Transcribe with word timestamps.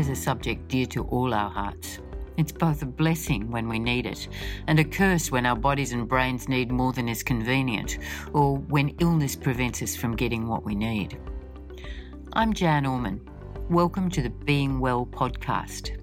is 0.00 0.08
a 0.08 0.16
subject 0.16 0.66
dear 0.68 0.86
to 0.86 1.04
all 1.08 1.34
our 1.34 1.50
hearts. 1.50 1.98
It's 2.38 2.52
both 2.52 2.80
a 2.80 2.86
blessing 2.86 3.50
when 3.50 3.68
we 3.68 3.78
need 3.78 4.06
it 4.06 4.28
and 4.66 4.80
a 4.80 4.84
curse 4.84 5.30
when 5.30 5.44
our 5.44 5.54
bodies 5.54 5.92
and 5.92 6.08
brains 6.08 6.48
need 6.48 6.72
more 6.72 6.94
than 6.94 7.06
is 7.06 7.22
convenient 7.22 7.98
or 8.32 8.56
when 8.56 8.96
illness 9.00 9.36
prevents 9.36 9.82
us 9.82 9.94
from 9.94 10.16
getting 10.16 10.48
what 10.48 10.64
we 10.64 10.74
need. 10.74 11.20
I'm 12.32 12.54
Jan 12.54 12.86
Orman. 12.86 13.20
Welcome 13.68 14.08
to 14.12 14.22
the 14.22 14.30
Being 14.30 14.80
Well 14.80 15.04
podcast. 15.04 15.99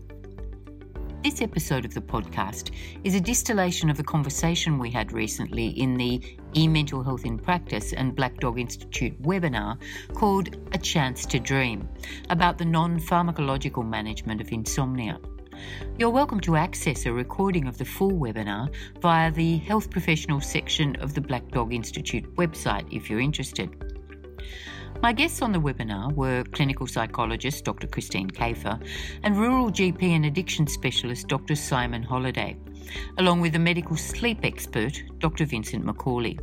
This 1.27 1.41
episode 1.41 1.83
of 1.83 1.93
the 1.93 1.99
podcast 1.99 2.71
is 3.03 3.13
a 3.13 3.19
distillation 3.19 3.89
of 3.89 3.97
the 3.97 4.03
conversation 4.05 4.79
we 4.79 4.89
had 4.89 5.11
recently 5.11 5.67
in 5.67 5.97
the 5.97 6.21
e 6.55 6.69
Mental 6.69 7.03
Health 7.03 7.25
in 7.25 7.37
Practice 7.37 7.91
and 7.91 8.15
Black 8.15 8.37
Dog 8.37 8.57
Institute 8.57 9.21
webinar 9.21 9.77
called 10.13 10.55
A 10.71 10.77
Chance 10.77 11.25
to 11.25 11.39
Dream 11.39 11.89
about 12.29 12.57
the 12.57 12.63
non 12.63 12.97
pharmacological 13.01 13.85
management 13.85 14.39
of 14.39 14.53
insomnia. 14.53 15.19
You're 15.97 16.11
welcome 16.11 16.39
to 16.39 16.55
access 16.55 17.05
a 17.05 17.11
recording 17.11 17.67
of 17.67 17.77
the 17.77 17.83
full 17.83 18.13
webinar 18.13 18.73
via 19.01 19.29
the 19.29 19.57
Health 19.57 19.89
Professionals 19.89 20.45
section 20.45 20.95
of 21.01 21.13
the 21.13 21.19
Black 21.19 21.45
Dog 21.49 21.73
Institute 21.73 22.33
website 22.35 22.87
if 22.89 23.09
you're 23.09 23.19
interested. 23.19 23.96
My 25.01 25.13
guests 25.13 25.43
on 25.43 25.51
the 25.51 25.59
webinar 25.59 26.11
were 26.13 26.43
clinical 26.51 26.87
psychologist 26.87 27.63
Dr. 27.63 27.85
Christine 27.85 28.31
Kafer 28.31 28.81
and 29.21 29.37
rural 29.37 29.69
GP 29.69 30.01
and 30.01 30.25
addiction 30.25 30.65
specialist 30.65 31.27
Dr. 31.27 31.55
Simon 31.55 32.01
Holliday, 32.01 32.57
along 33.19 33.41
with 33.41 33.55
a 33.55 33.59
medical 33.59 33.95
sleep 33.95 34.39
expert 34.43 35.01
Dr. 35.19 35.45
Vincent 35.45 35.85
McCauley. 35.85 36.39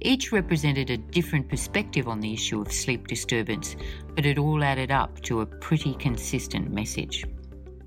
Each 0.00 0.30
represented 0.30 0.90
a 0.90 0.96
different 0.96 1.48
perspective 1.48 2.06
on 2.06 2.20
the 2.20 2.32
issue 2.32 2.60
of 2.60 2.72
sleep 2.72 3.08
disturbance, 3.08 3.74
but 4.14 4.26
it 4.26 4.38
all 4.38 4.62
added 4.62 4.92
up 4.92 5.20
to 5.22 5.40
a 5.40 5.46
pretty 5.46 5.94
consistent 5.94 6.70
message. 6.70 7.24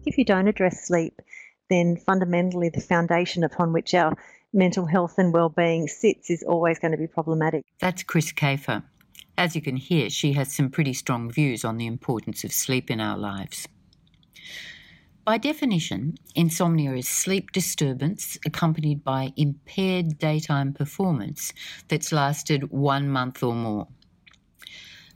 If 0.05 0.17
you 0.17 0.25
don't 0.25 0.47
address 0.49 0.85
sleep, 0.85 1.21
then 1.69 1.95
fundamentally 1.95 2.67
the 2.67 2.81
foundation 2.81 3.45
upon 3.45 3.71
which 3.71 3.93
our 3.93 4.15
mental 4.53 4.85
health 4.85 5.17
and 5.17 5.33
well-being 5.33 5.87
sits 5.87 6.29
is 6.29 6.43
always 6.43 6.79
going 6.79 6.91
to 6.91 6.97
be 6.97 7.07
problematic. 7.07 7.65
That's 7.79 8.03
Chris 8.03 8.33
Kafer. 8.33 8.83
As 9.37 9.55
you 9.55 9.61
can 9.61 9.75
hear, 9.75 10.09
she 10.09 10.33
has 10.33 10.53
some 10.53 10.69
pretty 10.69 10.93
strong 10.93 11.29
views 11.29 11.65
on 11.65 11.77
the 11.77 11.87
importance 11.87 12.43
of 12.43 12.53
sleep 12.53 12.89
in 12.89 12.99
our 13.01 13.17
lives. 13.17 13.67
By 15.25 15.39
definition, 15.39 16.17
insomnia 16.35 16.93
is 16.93 17.07
sleep 17.07 17.51
disturbance 17.51 18.37
accompanied 18.45 19.03
by 19.03 19.33
impaired 19.35 20.19
daytime 20.19 20.71
performance 20.71 21.51
that's 21.87 22.11
lasted 22.11 22.69
one 22.71 23.09
month 23.09 23.41
or 23.41 23.55
more. 23.55 23.87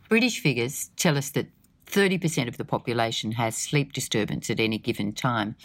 British 0.09 0.39
figures 0.39 0.89
tell 0.95 1.15
us 1.15 1.29
that 1.29 1.47
30% 1.85 2.47
of 2.47 2.57
the 2.57 2.65
population 2.65 3.33
has 3.33 3.55
sleep 3.55 3.93
disturbance 3.93 4.49
at 4.49 4.59
any 4.59 4.79
given 4.79 5.13
time, 5.13 5.55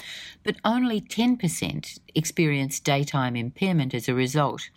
but 0.43 0.57
only 0.65 1.01
10% 1.01 1.99
experience 2.15 2.81
daytime 2.81 3.37
impairment 3.37 3.95
as 3.95 4.09
a 4.09 4.15
result, 4.15 4.69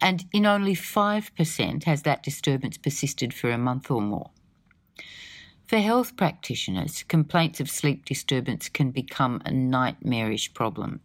and 0.00 0.24
in 0.32 0.46
only 0.46 0.74
5% 0.74 1.84
has 1.84 2.02
that 2.02 2.22
disturbance 2.22 2.78
persisted 2.78 3.34
for 3.34 3.50
a 3.50 3.58
month 3.58 3.90
or 3.90 4.00
more. 4.00 4.30
For 5.66 5.78
health 5.78 6.16
practitioners, 6.16 7.04
complaints 7.04 7.60
of 7.60 7.70
sleep 7.70 8.04
disturbance 8.04 8.68
can 8.68 8.90
become 8.90 9.40
a 9.44 9.52
nightmarish 9.52 10.52
problem 10.52 11.00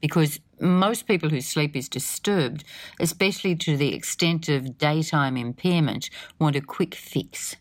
because 0.00 0.40
most 0.60 1.06
people 1.06 1.28
whose 1.28 1.46
sleep 1.46 1.76
is 1.76 1.88
disturbed, 1.88 2.64
especially 2.98 3.54
to 3.56 3.76
the 3.76 3.94
extent 3.94 4.48
of 4.48 4.78
daytime 4.78 5.36
impairment, 5.36 6.10
want 6.38 6.56
a 6.56 6.60
quick 6.60 6.94
fix. 6.94 7.56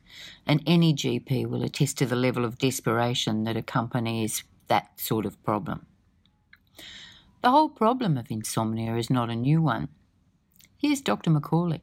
And 0.45 0.63
any 0.65 0.93
GP 0.93 1.47
will 1.47 1.63
attest 1.63 1.97
to 1.97 2.05
the 2.05 2.15
level 2.15 2.45
of 2.45 2.57
desperation 2.57 3.43
that 3.43 3.57
accompanies 3.57 4.43
that 4.67 4.99
sort 4.99 5.25
of 5.25 5.41
problem. 5.43 5.85
The 7.41 7.51
whole 7.51 7.69
problem 7.69 8.17
of 8.17 8.31
insomnia 8.31 8.95
is 8.95 9.09
not 9.09 9.29
a 9.29 9.35
new 9.35 9.61
one. 9.61 9.89
Here's 10.79 11.01
Dr. 11.01 11.31
McCauley. 11.31 11.81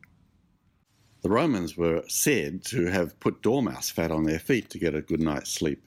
The 1.22 1.28
Romans 1.28 1.76
were 1.76 2.04
said 2.06 2.64
to 2.66 2.86
have 2.86 3.18
put 3.18 3.42
dormouse 3.42 3.90
fat 3.90 4.12
on 4.12 4.22
their 4.22 4.38
feet 4.38 4.70
to 4.70 4.78
get 4.78 4.94
a 4.94 5.02
good 5.02 5.20
night's 5.20 5.50
sleep. 5.50 5.82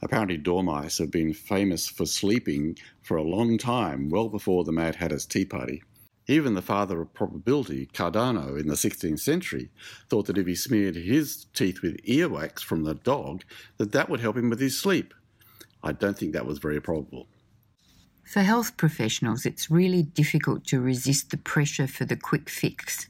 Apparently, 0.00 0.36
dormice 0.36 0.98
have 0.98 1.10
been 1.10 1.32
famous 1.32 1.88
for 1.88 2.06
sleeping 2.06 2.78
for 3.02 3.16
a 3.16 3.22
long 3.22 3.58
time, 3.58 4.08
well 4.08 4.28
before 4.28 4.62
the 4.62 4.70
Mad 4.70 4.94
Hatter's 4.94 5.26
Tea 5.26 5.44
Party. 5.44 5.82
Even 6.28 6.54
the 6.54 6.62
father 6.62 7.00
of 7.00 7.12
probability, 7.12 7.86
Cardano, 7.92 8.58
in 8.58 8.68
the 8.68 8.74
16th 8.74 9.18
century, 9.18 9.70
thought 10.08 10.26
that 10.26 10.38
if 10.38 10.46
he 10.46 10.54
smeared 10.54 10.94
his 10.94 11.46
teeth 11.54 11.82
with 11.82 11.96
earwax 12.04 12.60
from 12.60 12.84
the 12.84 12.94
dog, 12.94 13.42
that 13.78 13.90
that 13.90 14.08
would 14.08 14.20
help 14.20 14.36
him 14.36 14.48
with 14.48 14.60
his 14.60 14.78
sleep. 14.78 15.12
I 15.82 15.90
don't 15.90 16.16
think 16.16 16.32
that 16.34 16.46
was 16.46 16.58
very 16.58 16.80
probable. 16.80 17.26
For 18.24 18.40
health 18.40 18.76
professionals, 18.76 19.44
it's 19.44 19.70
really 19.70 20.02
difficult 20.02 20.66
to 20.66 20.80
resist 20.80 21.30
the 21.30 21.36
pressure 21.36 21.86
for 21.86 22.04
the 22.04 22.16
quick 22.16 22.48
fix, 22.48 23.06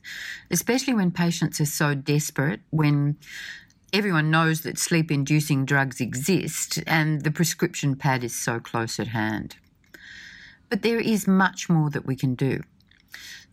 especially 0.51 0.93
when 0.93 1.13
patients 1.13 1.61
are 1.61 1.67
so 1.67 1.95
desperate, 1.95 2.61
when 2.71 3.17
everyone 3.93 4.31
knows 4.31 4.63
that 4.63 4.77
sleep 4.77 5.13
inducing 5.13 5.65
drugs 5.65 6.01
exist 6.01 6.83
and 6.87 7.23
the 7.23 7.31
prescription 7.31 7.95
pad 7.95 8.25
is 8.25 8.35
so 8.35 8.59
close 8.59 8.99
at 8.99 9.09
hand. 9.09 9.57
But 10.69 10.83
there 10.83 10.99
is 10.99 11.29
much 11.29 11.69
more 11.69 11.91
that 11.91 12.05
we 12.05 12.17
can 12.17 12.35
do. 12.35 12.63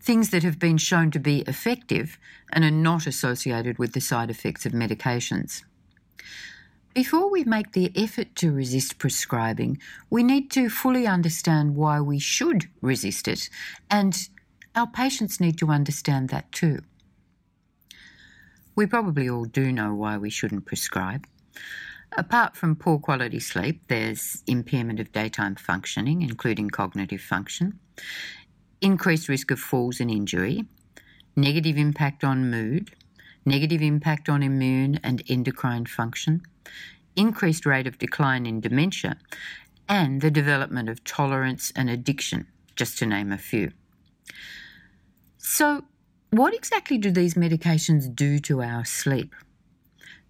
Things 0.01 0.31
that 0.31 0.41
have 0.41 0.57
been 0.57 0.79
shown 0.79 1.11
to 1.11 1.19
be 1.19 1.41
effective 1.41 2.17
and 2.51 2.63
are 2.63 2.71
not 2.71 3.05
associated 3.05 3.77
with 3.77 3.93
the 3.93 4.01
side 4.01 4.31
effects 4.31 4.65
of 4.65 4.71
medications. 4.71 5.61
Before 6.93 7.31
we 7.31 7.45
make 7.45 7.71
the 7.71 7.89
effort 7.95 8.35
to 8.35 8.51
resist 8.51 8.97
prescribing, 8.97 9.77
we 10.09 10.23
need 10.23 10.51
to 10.51 10.69
fully 10.69 11.07
understand 11.07 11.75
why 11.75 12.01
we 12.01 12.19
should 12.19 12.65
resist 12.81 13.29
it, 13.29 13.49
and 13.89 14.27
our 14.75 14.87
patients 14.87 15.39
need 15.39 15.57
to 15.59 15.69
understand 15.69 16.29
that 16.29 16.51
too. 16.51 16.79
We 18.75 18.87
probably 18.87 19.29
all 19.29 19.45
do 19.45 19.71
know 19.71 19.93
why 19.93 20.17
we 20.17 20.29
shouldn't 20.29 20.65
prescribe. 20.65 21.25
Apart 22.17 22.57
from 22.57 22.75
poor 22.75 22.99
quality 22.99 23.39
sleep, 23.39 23.83
there's 23.87 24.43
impairment 24.45 24.99
of 24.99 25.13
daytime 25.13 25.55
functioning, 25.55 26.21
including 26.21 26.69
cognitive 26.69 27.21
function, 27.21 27.79
increased 28.81 29.29
risk 29.29 29.49
of 29.49 29.59
falls 29.59 30.01
and 30.01 30.11
injury, 30.11 30.65
negative 31.37 31.77
impact 31.77 32.25
on 32.25 32.51
mood, 32.51 32.91
negative 33.45 33.81
impact 33.81 34.27
on 34.27 34.43
immune 34.43 34.99
and 35.03 35.23
endocrine 35.29 35.85
function, 35.85 36.41
increased 37.15 37.65
rate 37.65 37.87
of 37.87 37.97
decline 37.97 38.45
in 38.45 38.59
dementia, 38.61 39.17
and 39.87 40.21
the 40.21 40.31
development 40.31 40.89
of 40.89 41.03
tolerance 41.03 41.71
and 41.75 41.89
addiction, 41.89 42.47
just 42.75 42.97
to 42.97 43.05
name 43.05 43.31
a 43.31 43.37
few. 43.37 43.71
So, 45.37 45.83
what 46.29 46.53
exactly 46.53 46.97
do 46.97 47.11
these 47.11 47.33
medications 47.33 48.13
do 48.13 48.39
to 48.39 48.61
our 48.61 48.85
sleep? 48.85 49.35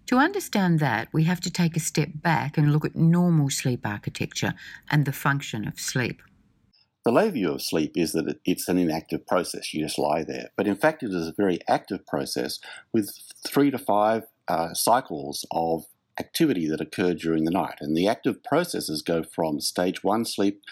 To 0.06 0.16
understand 0.16 0.80
that, 0.80 1.08
we 1.12 1.24
have 1.24 1.40
to 1.42 1.50
take 1.50 1.76
a 1.76 1.80
step 1.80 2.08
back 2.14 2.58
and 2.58 2.72
look 2.72 2.84
at 2.84 2.96
normal 2.96 3.50
sleep 3.50 3.86
architecture 3.86 4.54
and 4.90 5.04
the 5.04 5.12
function 5.12 5.66
of 5.66 5.78
sleep. 5.78 6.20
The 7.04 7.12
lay 7.12 7.30
view 7.30 7.52
of 7.52 7.62
sleep 7.62 7.92
is 7.96 8.12
that 8.12 8.38
it's 8.44 8.68
an 8.68 8.78
inactive 8.78 9.26
process, 9.26 9.72
you 9.72 9.82
just 9.84 9.98
lie 9.98 10.22
there. 10.22 10.50
But 10.56 10.66
in 10.66 10.76
fact, 10.76 11.02
it 11.02 11.10
is 11.10 11.28
a 11.28 11.34
very 11.36 11.58
active 11.68 12.06
process 12.06 12.60
with 12.92 13.16
three 13.46 13.70
to 13.70 13.78
five 13.78 14.24
uh, 14.48 14.74
cycles 14.74 15.44
of 15.50 15.84
activity 16.18 16.68
that 16.68 16.80
occurred 16.80 17.18
during 17.18 17.44
the 17.44 17.50
night. 17.50 17.78
And 17.80 17.96
the 17.96 18.08
active 18.08 18.42
processes 18.42 19.02
go 19.02 19.22
from 19.22 19.60
stage 19.60 20.04
one 20.04 20.24
sleep 20.24 20.62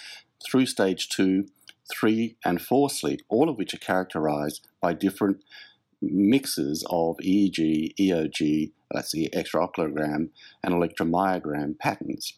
through 0.45 0.67
stage 0.67 1.09
two, 1.09 1.47
three, 1.91 2.37
and 2.45 2.61
four 2.61 2.91
sleep, 2.91 3.23
all 3.29 3.49
of 3.49 3.57
which 3.57 3.75
are 3.75 3.79
characterized 3.79 4.67
by 4.81 4.93
different 4.93 5.43
mixes 6.03 6.85
of 6.91 7.17
EEG, 7.19 7.95
EOG, 7.99 8.73
that's 8.91 9.13
the 9.13 9.29
electrooculogram, 9.35 10.31
and 10.63 10.75
electromyogram 10.75 11.79
patterns. 11.79 12.35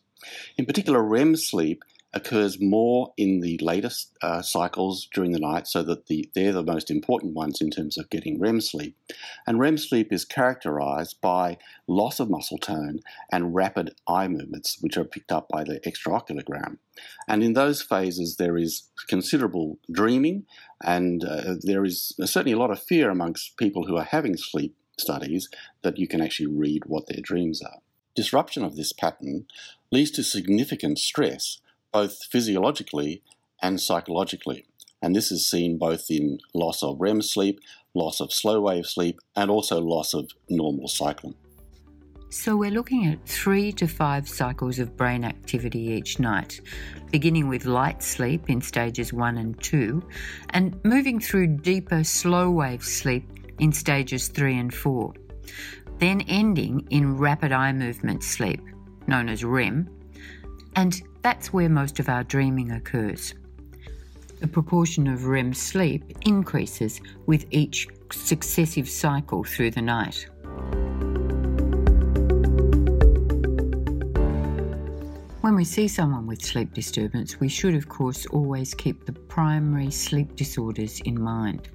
In 0.57 0.67
particular, 0.67 1.03
REM 1.03 1.37
sleep 1.37 1.85
occurs 2.15 2.61
more 2.61 3.13
in 3.17 3.41
the 3.41 3.59
latest 3.63 4.13
uh, 4.23 4.43
cycles 4.43 5.09
during 5.15 5.33
the 5.33 5.39
night, 5.39 5.67
so 5.67 5.83
that 5.83 6.07
the, 6.07 6.29
they're 6.35 6.53
the 6.53 6.63
most 6.63 6.91
important 6.91 7.35
ones 7.35 7.61
in 7.61 7.71
terms 7.71 7.97
of 7.97 8.11
getting 8.11 8.39
REM 8.39 8.61
sleep. 8.61 8.97
And 9.47 9.59
REM 9.59 9.79
sleep 9.79 10.13
is 10.13 10.25
characterized 10.25 11.21
by 11.21 11.59
loss 11.87 12.21
of 12.21 12.29
muscle 12.29 12.59
tone 12.59 13.01
and 13.31 13.55
rapid 13.55 13.95
eye 14.07 14.29
movements, 14.29 14.79
which 14.81 14.97
are 14.97 15.05
picked 15.05 15.33
up 15.33 15.49
by 15.49 15.65
the 15.65 15.81
electrooculogram. 15.81 16.79
And 17.27 17.43
in 17.43 17.55
those 17.55 17.81
phases, 17.81 18.37
there 18.37 18.57
is 18.57 18.89
considerable 19.09 19.79
dreaming, 19.91 20.45
and 20.85 21.25
uh, 21.25 21.55
there 21.63 21.85
is 21.85 22.15
certainly 22.25 22.53
a 22.53 22.59
lot 22.59 22.71
of 22.71 22.83
fear 22.83 23.11
amongst 23.11 23.57
people 23.57 23.87
who 23.87 23.97
are 23.97 24.05
having 24.05 24.37
sleep 24.37 24.77
studies 24.99 25.49
that 25.83 25.99
you 25.99 26.07
can 26.07 26.21
actually 26.21 26.47
read 26.47 26.85
what 26.85 27.07
their 27.07 27.23
dreams 27.23 27.63
are. 27.63 27.79
Disruption 28.15 28.63
of 28.63 28.77
this 28.77 28.93
pattern 28.93 29.47
leads 29.91 30.11
to 30.13 30.23
significant 30.23 30.99
stress 30.99 31.59
both 31.93 32.25
physiologically 32.25 33.23
and 33.63 33.81
psychologically. 33.81 34.67
And 35.01 35.15
this 35.15 35.33
is 35.33 35.49
seen 35.49 35.79
both 35.79 36.11
in 36.11 36.39
loss 36.55 36.83
of 36.83 37.01
REM 37.01 37.23
sleep, 37.23 37.61
loss 37.95 38.21
of 38.21 38.33
slow 38.33 38.61
wave 38.61 38.87
sleep, 38.87 39.21
and 39.37 39.51
also 39.51 39.81
loss 39.81 40.15
of 40.15 40.31
normal 40.49 40.89
cycling. 40.89 41.35
So, 42.31 42.57
we're 42.57 42.71
looking 42.71 43.07
at 43.09 43.27
three 43.27 43.73
to 43.73 43.87
five 43.87 44.27
cycles 44.27 44.79
of 44.79 44.97
brain 44.97 45.23
activity 45.23 45.81
each 45.81 46.19
night, 46.19 46.63
beginning 47.11 47.47
with 47.47 47.67
light 47.67 48.03
sleep 48.03 48.49
in 48.49 48.63
stages 48.63 49.13
one 49.13 49.37
and 49.37 49.61
two, 49.63 50.03
and 50.51 50.83
moving 50.83 51.21
through 51.21 51.59
deeper 51.59 52.03
slow 52.03 52.51
wave 52.51 52.83
sleep 52.83 53.29
in 53.59 53.71
stages 53.71 54.29
three 54.29 54.57
and 54.57 54.73
four, 54.73 55.13
then 55.99 56.23
ending 56.23 56.87
in 56.89 57.19
rapid 57.19 57.53
eye 57.53 57.73
movement 57.73 58.25
sleep, 58.25 58.63
known 59.07 59.29
as 59.29 59.45
REM, 59.45 59.91
and 60.77 61.03
that's 61.23 61.53
where 61.53 61.69
most 61.69 62.01
of 62.01 62.09
our 62.09 62.25
dreaming 62.25 62.73
occurs. 62.73 63.35
The 64.41 64.49
proportion 64.49 65.07
of 65.07 65.27
REM 65.27 65.55
sleep 65.55 66.05
increases 66.27 67.01
with 67.27 67.47
each 67.51 67.87
successive 68.11 68.89
cycle 68.89 69.45
through 69.45 69.71
the 69.71 69.83
night. 69.83 70.27
When 75.43 75.57
we 75.57 75.65
see 75.65 75.89
someone 75.89 76.27
with 76.27 76.41
sleep 76.41 76.73
disturbance, 76.73 77.41
we 77.41 77.49
should, 77.49 77.75
of 77.75 77.89
course, 77.89 78.27
always 78.27 78.75
keep 78.75 79.05
the 79.05 79.13
primary 79.13 79.91
sleep 79.91 80.37
disorders 80.37 81.01
in 81.01 81.21
mind. 81.21 81.69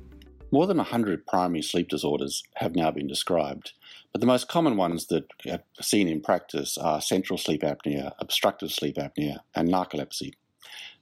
More 0.51 0.67
than 0.67 0.77
100 0.77 1.25
primary 1.25 1.61
sleep 1.61 1.89
disorders 1.89 2.41
have 2.55 2.75
now 2.75 2.91
been 2.91 3.07
described, 3.07 3.73
but 4.11 4.21
the 4.21 4.27
most 4.27 4.47
common 4.47 4.77
ones 4.77 5.07
that 5.07 5.25
are 5.49 5.63
seen 5.81 6.07
in 6.07 6.21
practice 6.21 6.77
are 6.77 7.01
central 7.01 7.37
sleep 7.37 7.61
apnea, 7.61 8.13
obstructive 8.19 8.71
sleep 8.71 8.95
apnea, 8.95 9.39
and 9.55 9.69
narcolepsy. 9.69 10.33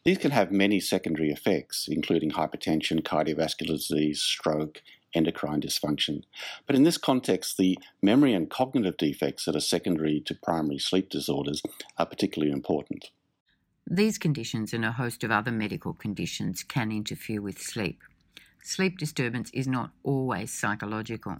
These 0.04 0.20
can 0.20 0.32
have 0.32 0.52
many 0.52 0.80
secondary 0.80 1.32
effects, 1.32 1.88
including 1.90 2.32
hypertension, 2.32 3.02
cardiovascular 3.02 3.78
disease, 3.78 4.22
stroke, 4.22 4.82
endocrine 5.16 5.62
dysfunction. 5.62 6.24
But 6.68 6.76
in 6.76 6.84
this 6.84 6.98
context, 6.98 7.58
the 7.58 7.80
memory 8.02 8.34
and 8.34 8.50
cognitive 8.50 8.98
defects 8.98 9.46
that 9.46 9.56
are 9.56 9.62
secondary 9.62 10.20
to 10.26 10.36
primary 10.36 10.78
sleep 10.78 11.10
disorders 11.10 11.64
are 11.98 12.06
particularly 12.06 12.52
important. 12.52 13.12
These 13.88 14.18
conditions 14.18 14.74
and 14.74 14.84
a 14.84 14.92
host 14.92 15.24
of 15.24 15.32
other 15.32 15.52
medical 15.52 15.94
conditions 15.94 16.64
can 16.64 16.92
interfere 16.92 17.42
with 17.42 17.60
sleep 17.60 18.02
sleep 18.66 18.98
disturbance 18.98 19.52
is 19.52 19.68
not 19.68 19.92
always 20.04 20.52
psychological. 20.52 21.38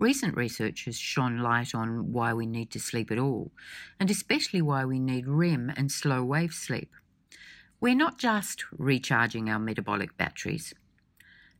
Recent 0.00 0.34
research 0.34 0.86
has 0.86 0.98
shone 0.98 1.40
light 1.40 1.74
on 1.74 2.10
why 2.10 2.32
we 2.32 2.46
need 2.46 2.70
to 2.70 2.80
sleep 2.80 3.10
at 3.10 3.18
all, 3.18 3.52
and 4.00 4.10
especially 4.10 4.62
why 4.62 4.82
we 4.86 4.98
need 4.98 5.28
REM 5.28 5.70
and 5.76 5.92
slow 5.92 6.24
wave 6.24 6.54
sleep. 6.54 6.90
We're 7.82 7.94
not 7.94 8.18
just 8.18 8.64
recharging 8.72 9.50
our 9.50 9.58
metabolic 9.58 10.16
batteries. 10.16 10.72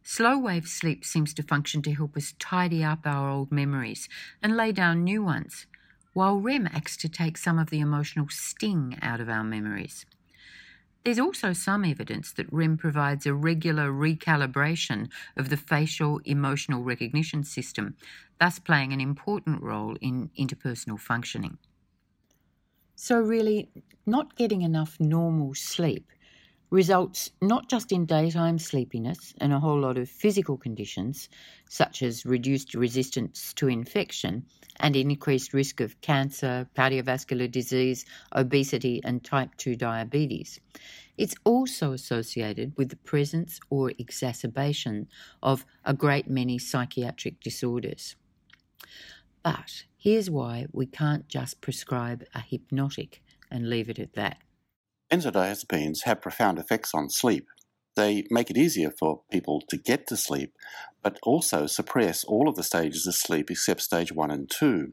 Slow 0.02 0.38
wave 0.38 0.66
sleep 0.66 1.04
seems 1.04 1.34
to 1.34 1.42
function 1.42 1.82
to 1.82 1.92
help 1.92 2.16
us 2.16 2.32
tidy 2.38 2.82
up 2.82 3.00
our 3.04 3.28
old 3.28 3.52
memories 3.52 4.08
and 4.42 4.56
lay 4.56 4.72
down 4.72 5.04
new 5.04 5.22
ones, 5.22 5.66
while 6.14 6.40
REM 6.40 6.66
acts 6.66 6.96
to 6.96 7.10
take 7.10 7.36
some 7.36 7.58
of 7.58 7.68
the 7.68 7.80
emotional 7.80 8.28
sting 8.30 8.96
out 9.02 9.20
of 9.20 9.28
our 9.28 9.44
memories. 9.44 10.06
There's 11.04 11.18
also 11.18 11.54
some 11.54 11.84
evidence 11.84 12.32
that 12.32 12.52
REM 12.52 12.76
provides 12.76 13.24
a 13.24 13.32
regular 13.32 13.90
recalibration 13.90 15.10
of 15.36 15.48
the 15.48 15.56
facial 15.56 16.18
emotional 16.24 16.82
recognition 16.82 17.42
system, 17.42 17.96
thus 18.38 18.58
playing 18.58 18.92
an 18.92 19.00
important 19.00 19.62
role 19.62 19.96
in 20.02 20.30
interpersonal 20.38 21.00
functioning. 21.00 21.56
So, 22.96 23.18
really, 23.18 23.70
not 24.04 24.36
getting 24.36 24.60
enough 24.60 25.00
normal 25.00 25.54
sleep 25.54 26.12
results 26.70 27.30
not 27.42 27.68
just 27.68 27.90
in 27.90 28.06
daytime 28.06 28.58
sleepiness 28.58 29.34
and 29.40 29.52
a 29.52 29.58
whole 29.58 29.80
lot 29.80 29.98
of 29.98 30.08
physical 30.08 30.56
conditions, 30.56 31.28
such 31.68 32.02
as 32.02 32.24
reduced 32.24 32.74
resistance 32.74 33.52
to 33.54 33.68
infection 33.68 34.44
and 34.78 34.94
increased 34.94 35.52
risk 35.52 35.80
of 35.80 36.00
cancer, 36.00 36.68
cardiovascular 36.76 37.50
disease, 37.50 38.04
obesity, 38.34 39.00
and 39.04 39.24
type 39.24 39.50
2 39.56 39.76
diabetes. 39.76 40.60
It's 41.18 41.34
also 41.44 41.92
associated 41.92 42.72
with 42.76 42.88
the 42.88 42.96
presence 42.96 43.60
or 43.68 43.92
exacerbation 43.98 45.08
of 45.42 45.66
a 45.84 45.92
great 45.92 46.30
many 46.30 46.58
psychiatric 46.58 47.40
disorders. 47.40 48.16
But 49.42 49.84
here's 49.98 50.30
why 50.30 50.66
we 50.72 50.86
can't 50.86 51.26
just 51.28 51.60
prescribe 51.60 52.24
a 52.34 52.40
hypnotic 52.40 53.22
and 53.50 53.68
leave 53.68 53.90
it 53.90 53.98
at 53.98 54.14
that. 54.14 54.38
Benzodiazepines 55.10 56.04
have 56.04 56.20
profound 56.20 56.58
effects 56.58 56.94
on 56.94 57.10
sleep. 57.10 57.48
They 57.96 58.24
make 58.30 58.48
it 58.48 58.56
easier 58.56 58.90
for 58.90 59.22
people 59.30 59.60
to 59.68 59.76
get 59.76 60.06
to 60.06 60.16
sleep, 60.16 60.54
but 61.02 61.18
also 61.22 61.66
suppress 61.66 62.22
all 62.24 62.48
of 62.48 62.54
the 62.54 62.62
stages 62.62 63.06
of 63.06 63.14
sleep 63.14 63.50
except 63.50 63.82
stage 63.82 64.12
1 64.12 64.30
and 64.30 64.48
2. 64.48 64.92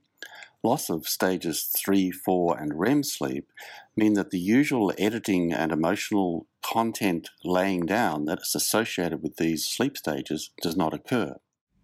Loss 0.63 0.89
of 0.89 1.07
stages 1.07 1.71
3, 1.77 2.09
4, 2.09 2.57
and 2.57 2.79
REM 2.79 3.03
sleep 3.03 3.47
mean 3.95 4.13
that 4.13 4.31
the 4.31 4.39
usual 4.39 4.91
editing 4.97 5.53
and 5.53 5.71
emotional 5.71 6.47
content 6.63 7.29
laying 7.43 7.85
down 7.85 8.25
that 8.25 8.39
is 8.41 8.55
associated 8.55 9.21
with 9.21 9.37
these 9.37 9.65
sleep 9.65 9.95
stages 9.95 10.49
does 10.63 10.75
not 10.75 10.95
occur. 10.95 11.35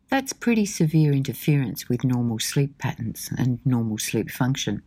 That's 0.09 0.33
pretty 0.33 0.65
severe 0.65 1.12
interference 1.12 1.88
with 1.88 2.03
normal 2.03 2.39
sleep 2.39 2.77
patterns 2.80 3.30
and 3.38 3.59
normal 3.63 4.00
sleep 4.00 4.31
function. 4.31 4.81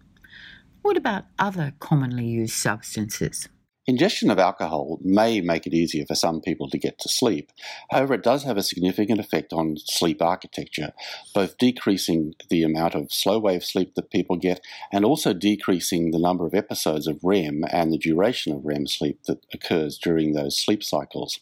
What 0.87 0.97
about 0.97 1.25
other 1.37 1.73
commonly 1.81 2.27
used 2.27 2.55
substances? 2.55 3.49
Ingestion 3.89 4.31
of 4.31 4.39
alcohol 4.39 5.01
may 5.03 5.41
make 5.41 5.67
it 5.67 5.75
easier 5.75 6.07
for 6.07 6.15
some 6.15 6.41
people 6.41 6.71
to 6.71 6.79
get 6.79 7.01
to 7.01 7.09
sleep. 7.09 7.51
However, 7.91 8.15
it 8.15 8.23
does 8.23 8.45
have 8.45 8.57
a 8.57 8.63
significant 8.63 9.19
effect 9.19 9.53
on 9.53 9.79
sleep 9.79 10.23
architecture, 10.23 10.93
both 11.35 11.59
decreasing 11.59 12.35
the 12.51 12.63
amount 12.63 12.95
of 12.95 13.13
slow 13.13 13.41
wave 13.41 13.65
sleep 13.65 13.97
that 13.97 14.13
people 14.13 14.37
get 14.37 14.61
and 14.93 15.05
also 15.05 15.33
decreasing 15.33 16.13
the 16.13 16.21
number 16.21 16.47
of 16.47 16.55
episodes 16.55 17.09
of 17.09 17.19
REM 17.25 17.65
and 17.73 17.93
the 17.93 17.99
duration 17.99 18.53
of 18.53 18.65
REM 18.65 18.87
sleep 18.87 19.25
that 19.25 19.45
occurs 19.53 19.99
during 19.99 20.35
those 20.35 20.57
sleep 20.57 20.85
cycles. 20.85 21.41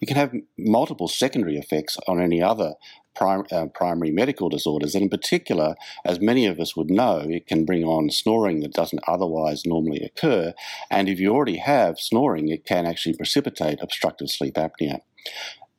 It 0.00 0.06
can 0.06 0.16
have 0.16 0.34
multiple 0.58 1.06
secondary 1.06 1.56
effects 1.56 1.98
on 2.08 2.20
any 2.20 2.42
other 2.42 2.74
prim- 3.14 3.46
uh, 3.50 3.66
primary 3.66 4.10
medical 4.10 4.48
disorders. 4.48 4.94
And 4.94 5.04
in 5.04 5.08
particular, 5.08 5.74
as 6.04 6.20
many 6.20 6.46
of 6.46 6.60
us 6.60 6.76
would 6.76 6.90
know, 6.90 7.18
it 7.18 7.46
can 7.46 7.64
bring 7.64 7.84
on 7.84 8.10
snoring 8.10 8.60
that 8.60 8.72
doesn't 8.72 9.02
otherwise 9.06 9.64
normally 9.66 10.02
occur. 10.02 10.54
And 10.90 11.08
if 11.08 11.18
you 11.20 11.32
already 11.32 11.58
have 11.58 11.98
snoring, 11.98 12.48
it 12.48 12.64
can 12.64 12.86
actually 12.86 13.16
precipitate 13.16 13.78
obstructive 13.82 14.30
sleep 14.30 14.54
apnea. 14.54 15.00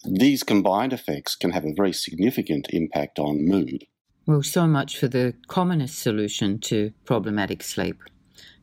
These 0.06 0.44
combined 0.44 0.94
effects 0.94 1.36
can 1.36 1.52
have 1.52 1.66
a 1.66 1.74
very 1.74 1.94
significant 1.94 2.68
impact 2.72 3.20
on 3.20 3.48
mood. 3.48 3.86
Well, 4.26 4.44
so 4.44 4.68
much 4.68 4.98
for 4.98 5.08
the 5.08 5.34
commonest 5.48 6.00
solution 6.00 6.60
to 6.60 6.94
problematic 7.06 7.64
sleep. 7.64 8.02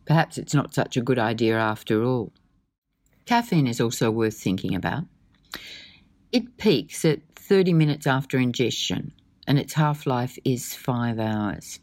Perhaps 0.07 0.39
it's 0.39 0.55
not 0.55 0.75
such 0.75 0.97
a 0.97 1.03
good 1.03 1.19
idea 1.19 1.59
after 1.59 2.03
all. 2.03 2.33
Caffeine 3.27 3.67
is 3.67 3.81
also 3.81 4.11
worth 4.11 4.37
thinking 4.37 4.75
about. 4.75 5.05
It 6.33 6.57
peaks 6.57 7.05
at 7.05 7.30
30 7.51 7.73
minutes 7.73 8.07
after 8.07 8.39
ingestion, 8.39 9.13
and 9.45 9.59
its 9.59 9.73
half 9.73 10.07
life 10.07 10.39
is 10.45 10.73
five 10.73 11.19
hours. 11.19 11.81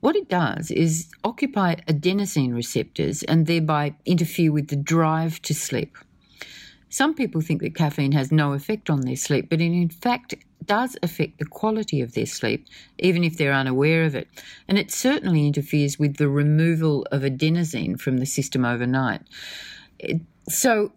What 0.00 0.16
it 0.16 0.28
does 0.28 0.72
is 0.72 1.12
occupy 1.22 1.76
adenosine 1.86 2.52
receptors 2.56 3.22
and 3.22 3.46
thereby 3.46 3.94
interfere 4.04 4.50
with 4.50 4.66
the 4.66 4.76
drive 4.76 5.40
to 5.42 5.54
sleep. 5.54 5.96
Some 6.88 7.14
people 7.14 7.40
think 7.40 7.62
that 7.62 7.76
caffeine 7.76 8.10
has 8.12 8.32
no 8.32 8.52
effect 8.52 8.90
on 8.90 9.02
their 9.02 9.14
sleep, 9.14 9.48
but 9.48 9.60
it 9.60 9.72
in 9.72 9.90
fact 9.90 10.34
does 10.64 10.96
affect 11.04 11.38
the 11.38 11.44
quality 11.44 12.00
of 12.00 12.14
their 12.14 12.26
sleep, 12.26 12.66
even 12.98 13.22
if 13.22 13.38
they're 13.38 13.52
unaware 13.52 14.02
of 14.02 14.16
it. 14.16 14.26
And 14.66 14.76
it 14.76 14.90
certainly 14.90 15.46
interferes 15.46 16.00
with 16.00 16.16
the 16.16 16.28
removal 16.28 17.06
of 17.12 17.22
adenosine 17.22 17.96
from 18.00 18.16
the 18.16 18.26
system 18.26 18.64
overnight. 18.64 19.20
so, 20.48 20.90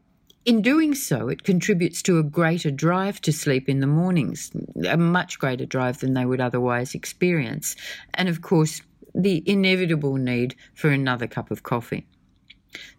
in 0.48 0.62
doing 0.62 0.96
so, 0.96 1.27
it 1.27 1.44
contributes 1.44 2.01
to 2.04 2.20
a 2.20 2.24
greater 2.24 2.72
drive 2.72 3.20
to 3.20 3.34
sleep 3.34 3.68
in 3.68 3.82
the 3.82 3.86
mornings, 3.86 4.50
a 4.88 4.96
much 4.96 5.39
greater 5.39 5.66
drive 5.66 6.00
than 6.00 6.13
they 6.13 6.25
would 6.25 6.39
otherwise 6.39 6.96
experience. 6.96 7.75
And 8.13 8.30
of 8.30 8.42
course, 8.42 8.82
the 9.13 9.44
inevitable 9.46 10.16
need 10.16 10.56
for 10.74 10.89
another 10.89 11.27
cup 11.27 11.51
of 11.51 11.63
coffee. 11.63 12.08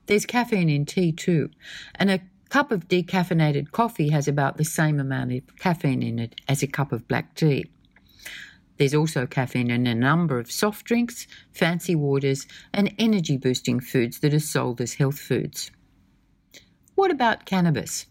There's 0.05 0.27
caffeine 0.27 0.69
in 0.69 0.85
tea 0.85 1.11
too, 1.11 1.49
and 1.95 2.11
a 2.11 2.21
cup 2.51 2.71
of 2.71 2.87
decaffeinated 2.87 3.73
coffee 3.73 4.11
has 4.11 4.29
about 4.29 4.59
the 4.59 4.65
same 4.65 5.01
amount 5.01 5.33
of 5.33 5.57
caffeine 5.57 6.03
in 6.03 6.19
it 6.19 6.39
as 6.49 6.63
a 6.63 6.67
cup 6.67 6.93
of 6.93 7.09
black 7.09 7.35
tea. 7.35 7.65
There's 8.77 8.95
also 8.95 9.27
caffeine 9.27 9.71
in 9.71 9.87
a 9.87 9.95
number 9.95 10.39
of 10.39 10.53
soft 10.53 10.85
drinks, 10.85 11.27
fancy 11.55 11.95
waters, 11.95 12.47
and 12.75 12.95
energy 12.99 13.39
boosting 13.39 13.81
foods 13.81 14.19
that 14.19 14.35
are 14.35 14.39
sold 14.39 14.83
as 14.83 14.95
health 14.95 15.19
foods. 15.19 15.71
What 16.99 17.13
about 17.13 17.45
cannabis? 17.45 18.07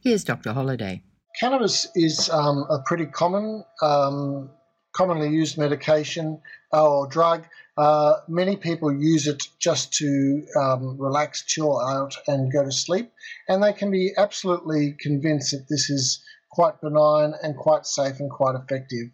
Here's 0.00 0.24
Dr. 0.24 0.54
Holliday. 0.54 1.02
Cannabis 1.38 1.86
is 1.94 2.30
um, 2.30 2.64
a 2.70 2.78
pretty 2.86 3.04
common, 3.04 3.62
um, 3.82 4.48
commonly 4.94 5.28
used 5.28 5.58
medication 5.58 6.40
uh, 6.72 6.88
or 6.88 7.06
drug. 7.06 7.44
Uh, 7.76 8.14
many 8.26 8.56
people 8.56 8.90
use 8.90 9.26
it 9.26 9.42
just 9.58 9.92
to 9.98 10.46
um, 10.58 10.96
relax, 10.98 11.44
chill 11.44 11.78
out, 11.78 12.16
and 12.26 12.50
go 12.50 12.64
to 12.64 12.72
sleep. 12.72 13.12
And 13.50 13.62
they 13.62 13.74
can 13.74 13.90
be 13.90 14.12
absolutely 14.16 14.96
convinced 14.98 15.50
that 15.50 15.66
this 15.68 15.90
is 15.90 16.24
quite 16.52 16.80
benign 16.80 17.34
and 17.42 17.54
quite 17.54 17.84
safe 17.84 18.18
and 18.18 18.30
quite 18.30 18.54
effective. 18.54 19.08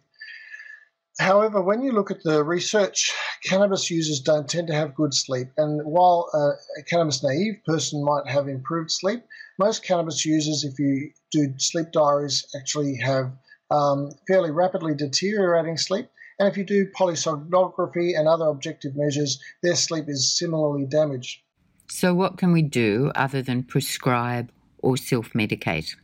However, 1.19 1.61
when 1.61 1.81
you 1.81 1.91
look 1.91 2.09
at 2.09 2.23
the 2.23 2.41
research, 2.41 3.13
cannabis 3.43 3.89
users 3.89 4.19
don't 4.19 4.47
tend 4.47 4.67
to 4.67 4.73
have 4.73 4.95
good 4.95 5.13
sleep. 5.13 5.47
And 5.57 5.81
while 5.83 6.29
a 6.33 6.83
cannabis 6.83 7.23
naive 7.23 7.55
person 7.65 8.03
might 8.03 8.27
have 8.27 8.47
improved 8.47 8.91
sleep, 8.91 9.23
most 9.59 9.83
cannabis 9.83 10.25
users, 10.25 10.63
if 10.63 10.77
you 10.79 11.11
do 11.31 11.53
sleep 11.57 11.91
diaries, 11.91 12.45
actually 12.55 12.97
have 12.97 13.31
um, 13.69 14.11
fairly 14.27 14.51
rapidly 14.51 14.93
deteriorating 14.95 15.77
sleep. 15.77 16.07
And 16.39 16.49
if 16.49 16.57
you 16.57 16.63
do 16.63 16.87
polysomnography 16.99 18.17
and 18.17 18.27
other 18.27 18.45
objective 18.45 18.95
measures, 18.95 19.39
their 19.61 19.75
sleep 19.75 20.05
is 20.07 20.37
similarly 20.37 20.85
damaged. 20.85 21.41
So, 21.87 22.13
what 22.13 22.37
can 22.37 22.51
we 22.51 22.61
do 22.61 23.11
other 23.15 23.41
than 23.41 23.63
prescribe 23.63 24.51
or 24.79 24.97
self 24.97 25.33
medicate? 25.33 25.95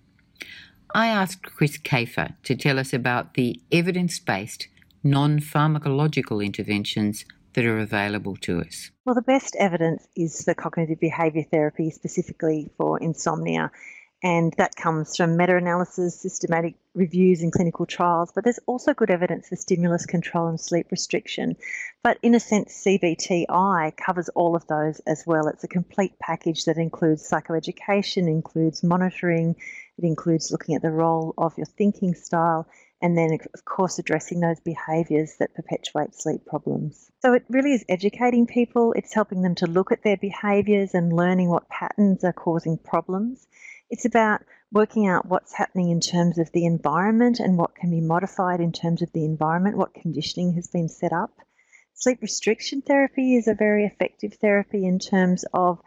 I 0.94 1.08
asked 1.08 1.44
Chris 1.44 1.78
Kafer 1.78 2.36
to 2.44 2.56
tell 2.56 2.78
us 2.78 2.94
about 2.94 3.34
the 3.34 3.62
evidence 3.72 4.20
based 4.20 4.68
non 5.04 5.40
pharmacological 5.40 6.44
interventions 6.44 7.26
that 7.54 7.66
are 7.66 7.80
available 7.80 8.36
to 8.36 8.62
us? 8.62 8.92
Well, 9.06 9.16
the 9.16 9.22
best 9.22 9.56
evidence 9.60 10.08
is 10.16 10.46
the 10.46 10.54
cognitive 10.54 11.00
behaviour 11.00 11.44
therapy, 11.44 11.90
specifically 11.90 12.70
for 12.78 13.00
insomnia. 13.00 13.72
And 14.24 14.54
that 14.58 14.76
comes 14.76 15.16
from 15.16 15.38
meta 15.38 15.56
analysis, 15.58 16.20
systematic 16.20 16.76
reviews, 16.96 17.42
and 17.42 17.52
clinical 17.52 17.86
trials. 17.86 18.32
But 18.34 18.44
there's 18.44 18.60
also 18.66 18.94
good 18.94 19.12
evidence 19.12 19.50
for 19.50 19.56
stimulus 19.56 20.08
control 20.08 20.48
and 20.48 20.60
sleep 20.60 20.88
restriction. 20.90 21.56
But 22.04 22.18
in 22.24 22.34
a 22.34 22.40
sense, 22.40 22.84
CBTI 22.84 23.96
covers 23.96 24.30
all 24.30 24.56
of 24.56 24.66
those 24.68 25.00
as 25.02 25.24
well. 25.28 25.48
It's 25.48 25.64
a 25.64 25.68
complete 25.68 26.18
package 26.20 26.66
that 26.66 26.78
includes 26.78 27.30
psychoeducation, 27.30 28.28
includes 28.28 28.84
monitoring, 28.84 29.56
it 29.98 30.04
includes 30.04 30.52
looking 30.52 30.76
at 30.76 30.82
the 30.82 30.92
role 30.92 31.34
of 31.38 31.58
your 31.58 31.66
thinking 31.66 32.16
style, 32.16 32.68
and 33.02 33.18
then, 33.18 33.38
of 33.54 33.66
course, 33.66 34.00
addressing 34.00 34.40
those 34.40 34.60
behaviours 34.60 35.36
that 35.40 35.54
perpetuate 35.54 36.16
sleep 36.16 36.46
problems. 36.46 37.12
So 37.22 37.34
it 37.34 37.44
really 37.48 37.74
is 37.74 37.86
educating 37.88 38.48
people, 38.48 38.94
it's 38.94 39.14
helping 39.14 39.44
them 39.44 39.56
to 39.56 39.68
look 39.68 39.92
at 39.92 40.04
their 40.04 40.18
behaviours 40.18 40.94
and 40.94 41.14
learning 41.14 41.50
what 41.50 41.70
patterns 41.70 42.24
are 42.24 42.34
causing 42.34 42.78
problems. 42.78 43.48
It's 43.90 44.06
about 44.06 44.42
working 44.72 45.08
out 45.08 45.28
what's 45.28 45.54
happening 45.54 45.92
in 45.92 46.02
terms 46.02 46.40
of 46.40 46.52
the 46.52 46.66
environment 46.66 47.40
and 47.40 47.58
what 47.58 47.76
can 47.76 47.92
be 47.92 48.02
modified 48.02 48.60
in 48.60 48.72
terms 48.72 49.02
of 49.02 49.12
the 49.14 49.26
environment, 49.26 49.78
what 49.78 49.94
conditioning 49.94 50.54
has 50.54 50.68
been 50.68 50.90
set 50.90 51.14
up. 51.14 51.32
Sleep 51.94 52.22
restriction 52.22 52.82
therapy 52.82 53.36
is 53.36 53.48
a 53.48 53.54
very 53.54 53.86
effective 53.86 54.34
therapy 54.36 54.86
in 54.86 55.00
terms 55.00 55.46
of 55.54 55.80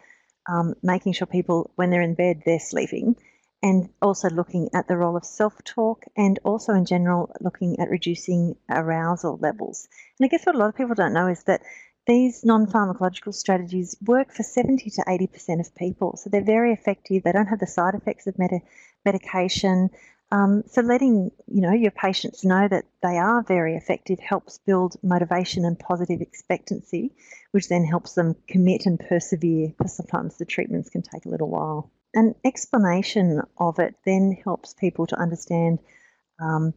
um, 0.49 0.75
making 0.83 1.13
sure 1.13 1.27
people, 1.27 1.71
when 1.75 1.91
they're 1.91 2.03
in 2.03 2.15
bed, 2.15 2.43
they're 2.47 2.59
sleeping 2.59 3.17
and 3.63 3.91
also 4.01 4.31
looking 4.31 4.71
at 4.75 4.89
the 4.89 4.97
role 4.97 5.17
of 5.17 5.25
self 5.25 5.63
talk 5.65 6.05
and 6.17 6.39
also 6.45 6.73
in 6.73 6.87
general 6.87 7.31
looking 7.41 7.79
at 7.79 7.91
reducing 7.91 8.57
arousal 8.71 9.39
levels. 9.39 9.89
And 10.19 10.25
I 10.25 10.29
guess 10.29 10.47
what 10.47 10.55
a 10.55 10.59
lot 10.59 10.71
of 10.71 10.77
people 10.77 10.95
don't 10.95 11.13
know 11.13 11.29
is 11.29 11.43
that 11.45 11.63
these 12.07 12.45
non 12.45 12.67
pharmacological 12.67 13.35
strategies 13.35 13.97
work 14.05 14.33
for 14.33 14.43
70 14.43 14.91
to 14.91 15.03
80% 15.03 15.61
of 15.61 15.75
people. 15.75 16.17
So 16.17 16.31
they're 16.31 16.43
very 16.43 16.73
effective. 16.73 17.23
They 17.23 17.33
don't 17.33 17.47
have 17.47 17.61
the 17.61 17.67
side 17.67 17.95
effects 17.95 18.27
of 18.27 18.39
med- 18.39 18.63
medication. 19.05 19.91
Um, 20.33 20.63
so 20.67 20.81
letting 20.81 21.31
you 21.47 21.61
know 21.61 21.73
your 21.73 21.91
patients 21.91 22.45
know 22.45 22.67
that 22.67 22.85
they 23.03 23.19
are 23.19 23.43
very 23.43 23.75
effective 23.77 24.21
helps 24.21 24.59
build 24.59 24.97
motivation 25.03 25.65
and 25.65 25.79
positive 25.79 26.21
expectancy, 26.21 27.13
which 27.51 27.69
then 27.69 27.85
helps 27.85 28.15
them 28.15 28.37
commit 28.49 28.87
and 28.87 28.99
persevere 28.99 29.69
because 29.77 29.97
sometimes 29.97 30.39
the 30.39 30.45
treatments 30.47 30.89
can 30.89 31.03
take 31.03 31.27
a 31.27 31.29
little 31.29 31.51
while 31.51 31.91
an 32.15 32.35
explanation 32.45 33.43
of 33.59 33.79
it 33.79 33.95
then 34.05 34.37
helps 34.45 34.75
people 34.75 35.07
to 35.07 35.19
understand 35.19 35.79
um, 36.41 36.75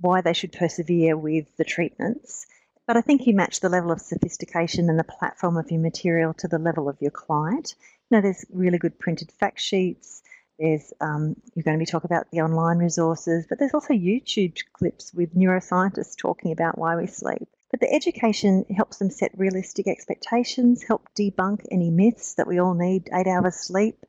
why 0.00 0.20
they 0.20 0.32
should 0.32 0.52
persevere 0.52 1.16
with 1.16 1.46
the 1.56 1.64
treatments. 1.64 2.46
But 2.86 2.96
I 2.96 3.00
think 3.00 3.26
you 3.26 3.34
match 3.34 3.60
the 3.60 3.68
level 3.68 3.92
of 3.92 4.00
sophistication 4.00 4.90
and 4.90 4.98
the 4.98 5.04
platform 5.04 5.56
of 5.56 5.70
your 5.70 5.80
material 5.80 6.34
to 6.34 6.48
the 6.48 6.58
level 6.58 6.88
of 6.88 7.00
your 7.00 7.10
client. 7.10 7.74
You 8.10 8.16
know, 8.16 8.20
there's 8.20 8.44
really 8.52 8.78
good 8.78 8.98
printed 8.98 9.32
fact 9.32 9.60
sheets. 9.60 10.22
There's 10.58 10.92
um, 11.00 11.36
you're 11.54 11.64
going 11.64 11.78
to 11.78 11.82
be 11.82 11.90
talking 11.90 12.10
about 12.10 12.30
the 12.30 12.42
online 12.42 12.78
resources, 12.78 13.46
but 13.48 13.58
there's 13.58 13.74
also 13.74 13.94
YouTube 13.94 14.58
clips 14.74 15.12
with 15.14 15.34
neuroscientists 15.34 16.16
talking 16.16 16.52
about 16.52 16.78
why 16.78 16.96
we 16.96 17.06
sleep. 17.06 17.48
But 17.70 17.80
the 17.80 17.92
education 17.92 18.66
helps 18.76 18.98
them 18.98 19.10
set 19.10 19.36
realistic 19.36 19.88
expectations, 19.88 20.84
help 20.84 21.08
debunk 21.18 21.64
any 21.72 21.90
myths 21.90 22.34
that 22.34 22.46
we 22.46 22.60
all 22.60 22.74
need 22.74 23.08
eight 23.12 23.26
hours 23.26 23.56
sleep, 23.56 24.04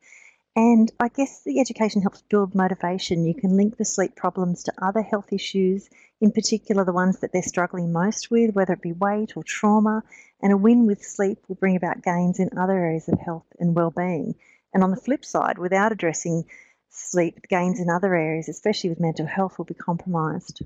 and 0.56 0.90
I 1.00 1.10
guess 1.10 1.44
the 1.44 1.60
education 1.60 2.02
helps 2.02 2.22
build 2.22 2.56
motivation. 2.56 3.26
You 3.26 3.34
can 3.34 3.58
link 3.58 3.78
the 3.78 3.84
sleep 3.84 4.16
problems 4.16 4.64
to 4.64 4.74
other 4.82 5.02
health 5.02 5.34
issues, 5.34 5.90
in 6.22 6.32
particular 6.32 6.86
the 6.86 6.94
ones 6.94 7.20
that 7.20 7.34
they're 7.34 7.44
struggling 7.44 7.92
most 7.92 8.32
with, 8.32 8.56
whether 8.56 8.74
it 8.74 8.82
be 8.82 8.94
weight 8.94 9.36
or 9.36 9.44
trauma. 9.44 10.02
And 10.42 10.54
a 10.54 10.58
win 10.58 10.86
with 10.86 11.04
sleep 11.04 11.40
will 11.48 11.56
bring 11.56 11.76
about 11.76 12.04
gains 12.04 12.40
in 12.40 12.50
other 12.58 12.74
areas 12.74 13.10
of 13.10 13.20
health 13.20 13.46
and 13.60 13.76
well-being. 13.76 14.36
And 14.74 14.84
on 14.84 14.92
the 14.92 14.98
flip 14.98 15.26
side, 15.26 15.58
without 15.58 15.92
addressing 15.92 16.46
sleep, 16.90 17.40
gains 17.50 17.80
in 17.80 17.90
other 17.90 18.16
areas, 18.16 18.48
especially 18.48 18.90
with 18.90 19.00
mental 19.00 19.26
health, 19.26 19.58
will 19.58 19.66
be 19.66 19.74
compromised. 19.74 20.62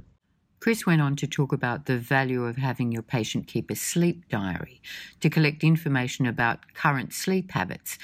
Chris 0.59 0.85
went 0.85 1.01
on 1.01 1.15
to 1.15 1.25
talk 1.25 1.53
about 1.53 1.85
the 1.85 1.97
value 1.97 2.45
of 2.45 2.57
having 2.57 2.91
your 2.91 3.01
patient 3.01 3.47
keep 3.47 3.71
a 3.71 3.75
sleep 3.75 4.27
diary 4.29 4.81
to 5.21 5.29
collect 5.29 5.63
information 5.63 6.25
about 6.25 6.73
current 6.73 7.13
sleep 7.13 7.51
habits 7.51 7.97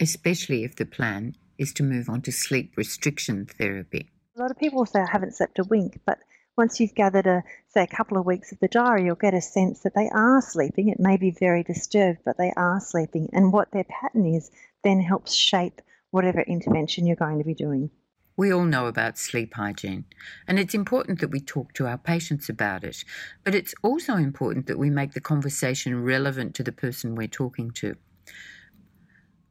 especially 0.00 0.64
if 0.64 0.76
the 0.76 0.86
plan 0.86 1.34
is 1.58 1.72
to 1.74 1.82
move 1.82 2.08
on 2.08 2.22
to 2.22 2.32
sleep 2.32 2.72
restriction 2.76 3.46
therapy. 3.46 4.10
A 4.36 4.40
lot 4.40 4.50
of 4.50 4.58
people 4.58 4.84
say 4.86 5.00
I 5.00 5.10
haven't 5.10 5.36
slept 5.36 5.58
a 5.58 5.64
wink, 5.64 6.00
but 6.04 6.18
once 6.56 6.78
you've 6.78 6.94
gathered 6.94 7.26
a 7.26 7.42
say 7.68 7.82
a 7.82 7.86
couple 7.86 8.16
of 8.16 8.26
weeks 8.26 8.52
of 8.52 8.60
the 8.60 8.68
diary, 8.68 9.04
you'll 9.04 9.16
get 9.16 9.34
a 9.34 9.40
sense 9.40 9.80
that 9.80 9.94
they 9.94 10.08
are 10.12 10.40
sleeping. 10.40 10.88
It 10.88 11.00
may 11.00 11.16
be 11.16 11.30
very 11.32 11.62
disturbed, 11.62 12.20
but 12.24 12.38
they 12.38 12.52
are 12.56 12.80
sleeping, 12.80 13.28
and 13.32 13.52
what 13.52 13.70
their 13.72 13.84
pattern 13.84 14.26
is 14.26 14.50
then 14.82 15.00
helps 15.00 15.34
shape 15.34 15.80
whatever 16.10 16.42
intervention 16.42 17.06
you're 17.06 17.16
going 17.16 17.38
to 17.38 17.44
be 17.44 17.54
doing. 17.54 17.90
We 18.36 18.52
all 18.52 18.64
know 18.64 18.86
about 18.86 19.18
sleep 19.18 19.54
hygiene, 19.54 20.06
and 20.48 20.58
it's 20.58 20.74
important 20.74 21.20
that 21.20 21.30
we 21.30 21.40
talk 21.40 21.72
to 21.74 21.86
our 21.86 21.98
patients 21.98 22.48
about 22.48 22.82
it, 22.82 23.04
but 23.44 23.54
it's 23.54 23.74
also 23.82 24.16
important 24.16 24.66
that 24.66 24.78
we 24.78 24.90
make 24.90 25.12
the 25.12 25.20
conversation 25.20 26.02
relevant 26.02 26.54
to 26.56 26.64
the 26.64 26.72
person 26.72 27.14
we're 27.14 27.28
talking 27.28 27.70
to. 27.72 27.96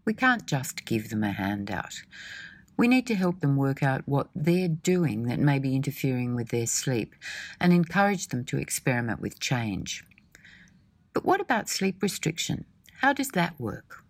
We 0.05 0.13
can't 0.13 0.45
just 0.45 0.85
give 0.85 1.09
them 1.09 1.23
a 1.23 1.31
handout. 1.31 2.03
We 2.75 2.87
need 2.87 3.07
to 3.07 3.15
help 3.15 3.39
them 3.39 3.55
work 3.55 3.83
out 3.83 4.01
what 4.05 4.29
they're 4.35 4.67
doing 4.67 5.23
that 5.23 5.39
may 5.39 5.59
be 5.59 5.75
interfering 5.75 6.35
with 6.35 6.49
their 6.49 6.65
sleep 6.65 7.13
and 7.59 7.71
encourage 7.71 8.27
them 8.27 8.43
to 8.45 8.57
experiment 8.57 9.21
with 9.21 9.39
change. 9.39 10.03
But 11.13 11.23
what 11.23 11.39
about 11.39 11.69
sleep 11.69 12.01
restriction? 12.01 12.65
How 13.01 13.13
does 13.13 13.29
that 13.29 13.59
work? 13.59 14.03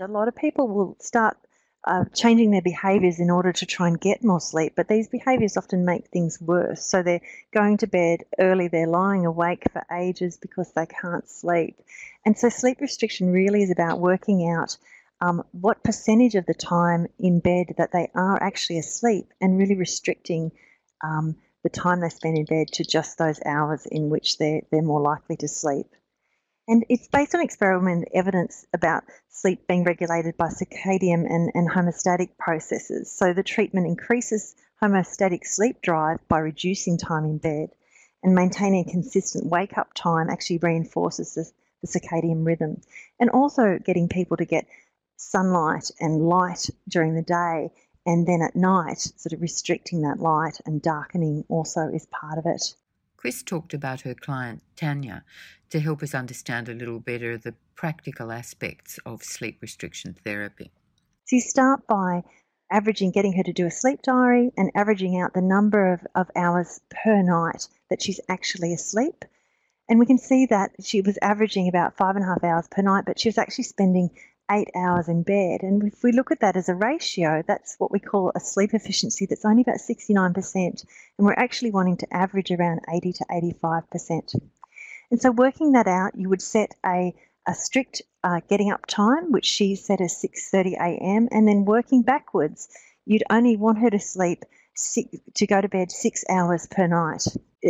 A 0.00 0.08
lot 0.08 0.26
of 0.26 0.34
people 0.34 0.66
will 0.66 0.96
start 0.98 1.36
uh, 1.84 2.04
changing 2.14 2.50
their 2.50 2.62
behaviors 2.62 3.18
in 3.18 3.30
order 3.30 3.52
to 3.52 3.66
try 3.66 3.88
and 3.88 4.00
get 4.00 4.22
more 4.22 4.40
sleep, 4.40 4.72
but 4.76 4.88
these 4.88 5.08
behaviors 5.08 5.56
often 5.56 5.84
make 5.84 6.08
things 6.08 6.40
worse. 6.40 6.84
So 6.84 7.02
they're 7.02 7.20
going 7.52 7.76
to 7.78 7.86
bed 7.86 8.24
early, 8.38 8.68
they're 8.68 8.86
lying 8.86 9.26
awake 9.26 9.64
for 9.72 9.84
ages 9.92 10.36
because 10.36 10.72
they 10.72 10.86
can't 10.86 11.28
sleep. 11.28 11.76
And 12.24 12.38
so 12.38 12.48
sleep 12.48 12.80
restriction 12.80 13.32
really 13.32 13.62
is 13.62 13.70
about 13.70 14.00
working 14.00 14.48
out 14.48 14.76
um, 15.22 15.44
what 15.52 15.84
percentage 15.84 16.34
of 16.34 16.46
the 16.46 16.54
time 16.54 17.06
in 17.20 17.38
bed 17.38 17.74
that 17.78 17.92
they 17.92 18.10
are 18.12 18.42
actually 18.42 18.78
asleep 18.78 19.26
and 19.40 19.56
really 19.56 19.76
restricting 19.76 20.50
um, 21.04 21.36
the 21.62 21.70
time 21.70 22.00
they 22.00 22.08
spend 22.08 22.36
in 22.36 22.44
bed 22.44 22.66
to 22.72 22.84
just 22.84 23.18
those 23.18 23.40
hours 23.46 23.86
in 23.86 24.10
which 24.10 24.38
they're, 24.38 24.62
they're 24.72 24.82
more 24.82 25.00
likely 25.00 25.36
to 25.36 25.46
sleep. 25.46 25.86
And 26.66 26.84
it's 26.88 27.06
based 27.06 27.36
on 27.36 27.40
experimental 27.40 28.04
evidence 28.12 28.66
about 28.74 29.04
sleep 29.28 29.68
being 29.68 29.84
regulated 29.84 30.36
by 30.36 30.48
circadian 30.48 31.24
and, 31.32 31.52
and 31.54 31.70
homeostatic 31.70 32.36
processes. 32.36 33.16
So 33.16 33.32
the 33.32 33.44
treatment 33.44 33.86
increases 33.86 34.56
homeostatic 34.82 35.44
sleep 35.44 35.82
drive 35.82 36.18
by 36.28 36.38
reducing 36.38 36.98
time 36.98 37.24
in 37.26 37.38
bed, 37.38 37.68
and 38.24 38.34
maintaining 38.34 38.88
a 38.88 38.90
consistent 38.90 39.46
wake 39.46 39.78
up 39.78 39.94
time 39.94 40.30
actually 40.30 40.58
reinforces 40.58 41.34
the, 41.34 41.48
the 41.82 41.86
circadian 41.86 42.44
rhythm. 42.44 42.80
And 43.20 43.30
also 43.30 43.78
getting 43.84 44.08
people 44.08 44.36
to 44.36 44.44
get 44.44 44.66
sunlight 45.16 45.90
and 46.00 46.26
light 46.28 46.68
during 46.88 47.14
the 47.14 47.22
day, 47.22 47.70
and 48.04 48.26
then 48.26 48.42
at 48.42 48.56
night, 48.56 48.98
sort 48.98 49.32
of 49.32 49.40
restricting 49.40 50.02
that 50.02 50.18
light 50.18 50.58
and 50.66 50.82
darkening 50.82 51.44
also 51.48 51.88
is 51.88 52.06
part 52.06 52.38
of 52.38 52.46
it. 52.46 52.74
Chris 53.16 53.42
talked 53.42 53.72
about 53.72 54.00
her 54.00 54.14
client, 54.14 54.62
Tanya, 54.74 55.24
to 55.70 55.78
help 55.78 56.02
us 56.02 56.14
understand 56.14 56.68
a 56.68 56.74
little 56.74 56.98
better 56.98 57.38
the 57.38 57.54
practical 57.76 58.32
aspects 58.32 58.98
of 59.06 59.22
sleep 59.22 59.58
restriction 59.62 60.16
therapy. 60.24 60.72
So 61.26 61.36
you 61.36 61.40
start 61.40 61.86
by 61.86 62.24
averaging, 62.70 63.12
getting 63.12 63.34
her 63.34 63.42
to 63.44 63.52
do 63.52 63.66
a 63.66 63.70
sleep 63.70 64.02
diary 64.02 64.50
and 64.56 64.72
averaging 64.74 65.20
out 65.20 65.34
the 65.34 65.40
number 65.42 65.92
of, 65.92 66.00
of 66.14 66.30
hours 66.34 66.80
per 66.90 67.22
night 67.22 67.68
that 67.90 68.02
she's 68.02 68.20
actually 68.28 68.72
asleep. 68.72 69.24
And 69.88 70.00
we 70.00 70.06
can 70.06 70.18
see 70.18 70.46
that 70.46 70.72
she 70.82 71.00
was 71.00 71.18
averaging 71.22 71.68
about 71.68 71.96
five 71.96 72.16
and 72.16 72.24
a 72.24 72.28
half 72.28 72.42
hours 72.42 72.66
per 72.68 72.82
night, 72.82 73.04
but 73.06 73.20
she 73.20 73.28
was 73.28 73.38
actually 73.38 73.64
spending 73.64 74.10
eight 74.52 74.70
hours 74.76 75.08
in 75.08 75.22
bed. 75.22 75.62
And 75.62 75.82
if 75.82 76.02
we 76.02 76.12
look 76.12 76.30
at 76.30 76.40
that 76.40 76.56
as 76.56 76.68
a 76.68 76.74
ratio, 76.74 77.42
that's 77.46 77.76
what 77.78 77.90
we 77.90 77.98
call 77.98 78.32
a 78.34 78.40
sleep 78.40 78.74
efficiency 78.74 79.26
that's 79.26 79.44
only 79.44 79.62
about 79.62 79.78
69%. 79.78 80.56
And 80.56 80.80
we're 81.18 81.32
actually 81.32 81.70
wanting 81.70 81.96
to 81.98 82.14
average 82.14 82.50
around 82.50 82.80
80 82.92 83.12
to 83.14 83.24
85%. 83.62 84.40
And 85.10 85.20
so 85.20 85.30
working 85.30 85.72
that 85.72 85.86
out, 85.86 86.12
you 86.14 86.28
would 86.28 86.42
set 86.42 86.74
a, 86.84 87.14
a 87.46 87.54
strict 87.54 88.02
uh, 88.24 88.40
getting 88.48 88.70
up 88.70 88.86
time, 88.86 89.32
which 89.32 89.46
she 89.46 89.74
set 89.74 90.00
as 90.00 90.22
6.30 90.22 90.74
a.m. 90.74 91.28
And 91.30 91.48
then 91.48 91.64
working 91.64 92.02
backwards, 92.02 92.68
you'd 93.04 93.24
only 93.30 93.56
want 93.56 93.78
her 93.78 93.90
to 93.90 93.98
sleep 93.98 94.44
six, 94.74 95.08
to 95.34 95.46
go 95.46 95.60
to 95.60 95.68
bed 95.68 95.90
six 95.90 96.24
hours 96.28 96.66
per 96.70 96.86
night. 96.86 97.24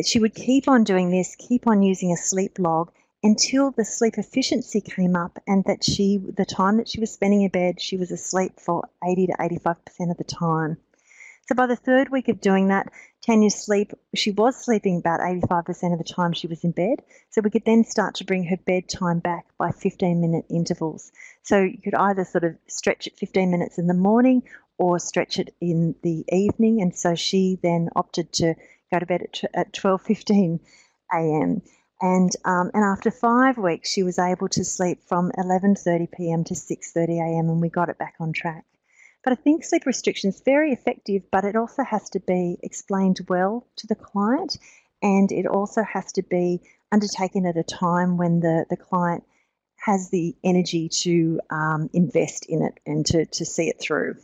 She 0.04 0.18
would 0.18 0.34
keep 0.34 0.68
on 0.68 0.84
doing 0.84 1.10
this, 1.10 1.36
keep 1.36 1.66
on 1.66 1.82
using 1.82 2.12
a 2.12 2.16
sleep 2.16 2.58
log 2.58 2.92
until 3.22 3.70
the 3.70 3.84
sleep 3.84 4.18
efficiency 4.18 4.80
came 4.80 5.14
up 5.14 5.38
and 5.46 5.64
that 5.64 5.84
she 5.84 6.18
the 6.36 6.44
time 6.44 6.76
that 6.78 6.88
she 6.88 6.98
was 6.98 7.12
spending 7.12 7.42
in 7.42 7.50
bed 7.50 7.80
she 7.80 7.96
was 7.96 8.10
asleep 8.10 8.58
for 8.58 8.88
80 9.04 9.28
to 9.28 9.32
85% 9.34 10.10
of 10.10 10.16
the 10.16 10.24
time. 10.24 10.76
So 11.48 11.54
by 11.54 11.66
the 11.66 11.76
third 11.76 12.08
week 12.08 12.28
of 12.28 12.40
doing 12.40 12.68
that 12.68 12.92
tanya's 13.22 13.54
sleep 13.54 13.92
she 14.14 14.32
was 14.32 14.56
sleeping 14.56 14.98
about 14.98 15.20
85% 15.20 15.92
of 15.92 15.98
the 15.98 16.04
time 16.04 16.32
she 16.32 16.48
was 16.48 16.64
in 16.64 16.72
bed. 16.72 17.02
So 17.30 17.40
we 17.40 17.50
could 17.50 17.64
then 17.64 17.84
start 17.84 18.16
to 18.16 18.24
bring 18.24 18.44
her 18.44 18.56
bedtime 18.56 19.20
back 19.20 19.46
by 19.56 19.70
15 19.70 20.20
minute 20.20 20.46
intervals. 20.50 21.12
So 21.42 21.62
you 21.62 21.78
could 21.78 21.94
either 21.94 22.24
sort 22.24 22.44
of 22.44 22.56
stretch 22.66 23.06
it 23.06 23.16
15 23.18 23.50
minutes 23.50 23.78
in 23.78 23.86
the 23.86 23.94
morning 23.94 24.42
or 24.78 24.98
stretch 24.98 25.38
it 25.38 25.54
in 25.60 25.94
the 26.02 26.24
evening. 26.32 26.82
And 26.82 26.94
so 26.96 27.14
she 27.14 27.60
then 27.62 27.88
opted 27.94 28.32
to 28.34 28.54
go 28.90 28.98
to 28.98 29.06
bed 29.06 29.22
at, 29.22 29.44
at 29.54 29.72
12.15 29.72 30.58
a.m 31.12 31.62
and 32.02 32.30
um, 32.44 32.70
and 32.74 32.84
after 32.84 33.10
five 33.10 33.56
weeks, 33.56 33.88
she 33.88 34.02
was 34.02 34.18
able 34.18 34.48
to 34.48 34.64
sleep 34.64 34.98
from 35.06 35.30
11:30 35.38 36.10
p.m. 36.12 36.44
to 36.44 36.54
6:30 36.54 37.20
a.m. 37.20 37.48
and 37.48 37.60
we 37.60 37.70
got 37.70 37.88
it 37.88 37.96
back 37.96 38.14
on 38.20 38.32
track. 38.32 38.64
But 39.24 39.32
I 39.32 39.36
think 39.36 39.64
sleep 39.64 39.86
restriction 39.86 40.28
is 40.28 40.42
very 40.44 40.72
effective, 40.72 41.22
but 41.30 41.44
it 41.44 41.54
also 41.54 41.84
has 41.84 42.10
to 42.10 42.20
be 42.20 42.58
explained 42.62 43.20
well 43.28 43.66
to 43.76 43.86
the 43.86 43.94
client, 43.94 44.58
and 45.00 45.30
it 45.30 45.46
also 45.46 45.84
has 45.84 46.12
to 46.12 46.22
be 46.22 46.60
undertaken 46.90 47.46
at 47.46 47.56
a 47.56 47.62
time 47.62 48.16
when 48.16 48.40
the 48.40 48.66
the 48.68 48.76
client 48.76 49.24
has 49.76 50.10
the 50.10 50.34
energy 50.44 50.88
to 50.88 51.40
um, 51.50 51.88
invest 51.92 52.46
in 52.48 52.62
it 52.62 52.78
and 52.86 53.04
to, 53.06 53.26
to 53.26 53.44
see 53.44 53.68
it 53.68 53.80
through. 53.80 54.14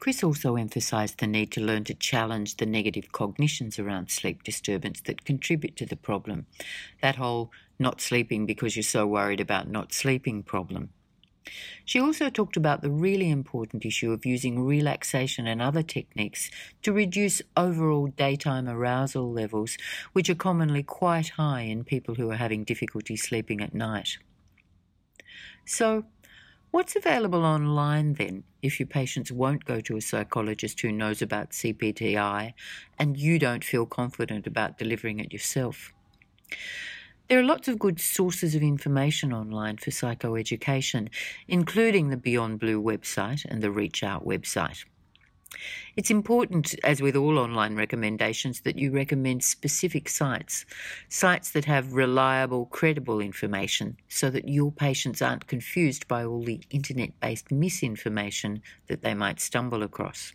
Chris 0.00 0.22
also 0.22 0.56
emphasised 0.56 1.18
the 1.18 1.26
need 1.26 1.50
to 1.52 1.60
learn 1.60 1.84
to 1.84 1.94
challenge 1.94 2.56
the 2.56 2.66
negative 2.66 3.10
cognitions 3.12 3.78
around 3.78 4.10
sleep 4.10 4.42
disturbance 4.42 5.00
that 5.02 5.24
contribute 5.24 5.76
to 5.76 5.86
the 5.86 5.96
problem. 5.96 6.46
That 7.00 7.16
whole 7.16 7.50
not 7.78 8.00
sleeping 8.00 8.46
because 8.46 8.76
you're 8.76 8.82
so 8.82 9.06
worried 9.06 9.40
about 9.40 9.68
not 9.68 9.92
sleeping 9.92 10.42
problem. 10.42 10.90
She 11.84 12.00
also 12.00 12.30
talked 12.30 12.56
about 12.56 12.80
the 12.80 12.90
really 12.90 13.30
important 13.30 13.84
issue 13.84 14.12
of 14.12 14.24
using 14.24 14.64
relaxation 14.64 15.46
and 15.46 15.60
other 15.60 15.82
techniques 15.82 16.50
to 16.82 16.92
reduce 16.92 17.42
overall 17.56 18.06
daytime 18.06 18.68
arousal 18.68 19.30
levels, 19.30 19.76
which 20.12 20.30
are 20.30 20.34
commonly 20.34 20.82
quite 20.82 21.30
high 21.30 21.62
in 21.62 21.84
people 21.84 22.14
who 22.14 22.30
are 22.30 22.36
having 22.36 22.64
difficulty 22.64 23.16
sleeping 23.16 23.60
at 23.60 23.74
night. 23.74 24.16
So, 25.66 26.04
What's 26.74 26.96
available 26.96 27.44
online 27.44 28.14
then 28.14 28.42
if 28.60 28.80
your 28.80 28.88
patients 28.88 29.30
won't 29.30 29.64
go 29.64 29.78
to 29.82 29.96
a 29.96 30.00
psychologist 30.00 30.80
who 30.80 30.90
knows 30.90 31.22
about 31.22 31.50
CBTI 31.50 32.52
and 32.98 33.16
you 33.16 33.38
don't 33.38 33.62
feel 33.62 33.86
confident 33.86 34.44
about 34.48 34.76
delivering 34.76 35.20
it 35.20 35.32
yourself? 35.32 35.92
There 37.28 37.38
are 37.38 37.44
lots 37.44 37.68
of 37.68 37.78
good 37.78 38.00
sources 38.00 38.56
of 38.56 38.62
information 38.64 39.32
online 39.32 39.76
for 39.76 39.92
psychoeducation, 39.92 41.10
including 41.46 42.08
the 42.10 42.16
Beyond 42.16 42.58
Blue 42.58 42.82
website 42.82 43.44
and 43.44 43.62
the 43.62 43.70
Reach 43.70 44.02
Out 44.02 44.26
website. 44.26 44.84
It's 45.96 46.10
important, 46.10 46.74
as 46.82 47.00
with 47.00 47.16
all 47.16 47.38
online 47.38 47.76
recommendations, 47.76 48.60
that 48.62 48.78
you 48.78 48.90
recommend 48.90 49.44
specific 49.44 50.08
sites, 50.08 50.64
sites 51.08 51.50
that 51.52 51.64
have 51.66 51.92
reliable, 51.92 52.66
credible 52.66 53.20
information, 53.20 53.96
so 54.08 54.30
that 54.30 54.48
your 54.48 54.72
patients 54.72 55.22
aren't 55.22 55.46
confused 55.46 56.08
by 56.08 56.24
all 56.24 56.42
the 56.42 56.60
internet 56.70 57.18
based 57.20 57.50
misinformation 57.52 58.62
that 58.88 59.02
they 59.02 59.14
might 59.14 59.40
stumble 59.40 59.82
across. 59.82 60.32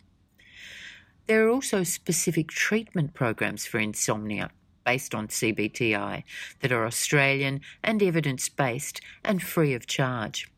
There 1.27 1.45
are 1.45 1.49
also 1.49 1.83
specific 1.83 2.47
treatment 2.47 3.13
programs 3.13 3.65
for 3.65 3.79
insomnia 3.79 4.49
based 4.85 5.13
on 5.13 5.27
CBTI 5.27 6.23
that 6.61 6.71
are 6.71 6.85
Australian 6.85 7.61
and 7.83 8.01
evidence 8.01 8.49
based 8.49 9.01
and 9.23 9.43
free 9.43 9.75
of 9.75 9.85
charge. 9.85 10.51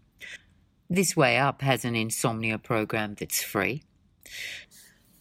This 0.90 1.16
Way 1.16 1.38
Up 1.38 1.62
has 1.62 1.84
an 1.84 1.96
insomnia 1.96 2.58
program 2.58 3.16
that's 3.16 3.44
free. 3.44 3.84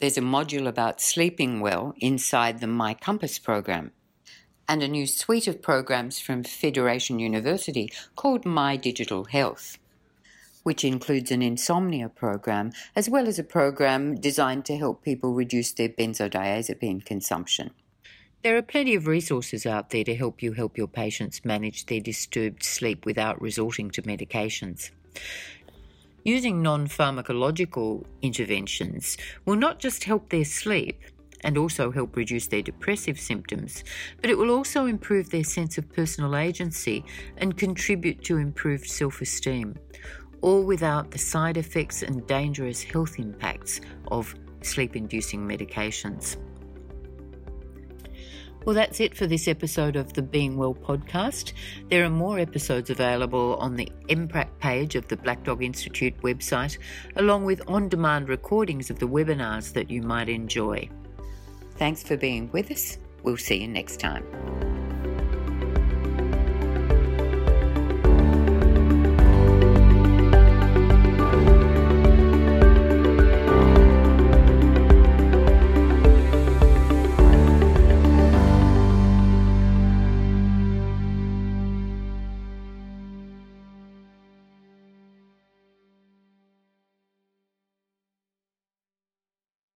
There's 0.01 0.19
a 0.19 0.23
module 0.23 0.67
about 0.67 1.01
sleeping 1.01 1.61
well 1.61 1.95
inside 1.99 2.61
the 2.61 2.67
My 2.67 2.95
Compass 2.95 3.39
program, 3.39 3.93
and 4.69 4.83
a 4.83 4.89
new 4.89 5.07
suite 5.07 5.49
of 5.49 5.61
programs 5.61 6.21
from 6.21 6.45
Federation 6.45 7.19
University 7.19 7.93
called 8.17 8.47
My 8.47 8.77
Digital 8.77 9.25
Health, 9.25 9.79
which 10.63 10.85
includes 10.85 11.31
an 11.31 11.43
insomnia 11.43 12.09
program 12.09 12.73
as 12.95 13.11
well 13.11 13.27
as 13.27 13.39
a 13.39 13.45
program 13.45 14.15
designed 14.15 14.65
to 14.67 14.77
help 14.77 15.03
people 15.03 15.35
reduce 15.35 15.73
their 15.73 15.89
benzodiazepine 15.89 17.05
consumption. 17.05 17.71
There 18.43 18.57
are 18.57 18.63
plenty 18.63 18.95
of 18.95 19.07
resources 19.07 19.67
out 19.67 19.91
there 19.91 20.05
to 20.05 20.15
help 20.15 20.43
you 20.43 20.53
help 20.53 20.79
your 20.79 20.89
patients 20.89 21.45
manage 21.45 21.87
their 21.87 22.01
disturbed 22.01 22.63
sleep 22.63 23.05
without 23.05 23.43
resorting 23.43 23.91
to 23.91 24.03
medications. 24.03 24.93
Using 26.25 26.61
non 26.61 26.87
pharmacological 26.87 28.05
interventions 28.21 29.17
will 29.47 29.57
not 29.57 29.79
just 29.79 30.05
help 30.05 30.29
their 30.29 30.45
sleep 30.45 31.01
and 31.43 31.57
also 31.57 31.91
help 31.91 32.17
reduce 32.17 32.47
their 32.47 32.61
depressive 32.61 33.19
symptoms, 33.19 33.85
but 34.21 34.29
it 34.29 34.37
will 34.37 34.51
also 34.51 34.85
improve 34.85 35.31
their 35.31 35.45
sense 35.45 35.79
of 35.79 35.91
personal 35.91 36.37
agency 36.37 37.05
and 37.39 37.57
contribute 37.57 38.23
to 38.25 38.37
improved 38.37 38.87
self 38.87 39.23
esteem, 39.23 39.75
all 40.43 40.63
without 40.63 41.11
the 41.11 41.19
side 41.19 41.57
effects 41.57 42.03
and 42.03 42.27
dangerous 42.27 42.83
health 42.83 43.19
impacts 43.19 43.81
of 44.09 44.35
sleep 44.63 44.97
inducing 44.97 45.41
medications. 45.47 46.37
Well, 48.65 48.75
that's 48.75 49.01
it 49.01 49.17
for 49.17 49.27
this 49.27 49.49
episode 49.49 49.97
of 49.97 50.13
the 50.13 50.23
Being 50.23 50.57
Well 50.57 50.75
podcast. 50.75 51.55
There 51.89 52.05
are 52.05 52.11
more 52.11 52.39
episodes 52.39 52.91
available 52.91 53.57
on 53.57 53.75
the 53.75 53.91
MPRAC 54.09 54.49
page 54.59 54.97
of 54.97 55.09
the 55.09 55.17
Black 55.17 55.43
Dog 55.45 55.63
Institute 55.63 56.15
website, 56.21 56.77
along 57.17 57.47
with 57.47 57.63
on 57.67 57.89
demand 57.89 58.29
recordings 58.29 58.91
of 58.91 58.99
the 58.99 59.09
webinars 59.09 59.73
that 59.73 59.91
you 59.91 60.03
might 60.03 60.29
enjoy. 60.29 60.89
Thanks 61.77 62.03
for 62.03 62.19
being 62.19 62.51
with 62.53 62.71
us. 62.71 62.99
We'll 63.23 63.39
see 63.39 63.63
you 63.63 63.69
next 63.69 63.99
time. 63.99 64.70